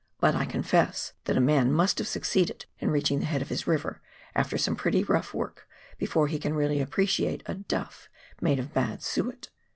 [0.19, 3.67] But I confess that a man must have succeeded in reaching the head of his
[3.67, 4.01] river,
[4.33, 5.67] after some pretty rough work,
[5.99, 8.09] before he can really appreciate a" duff"
[8.41, 9.49] made of bad suet